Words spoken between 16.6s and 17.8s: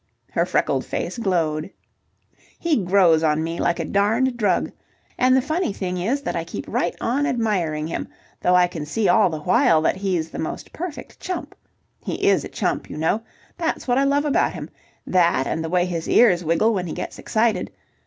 when he gets excited.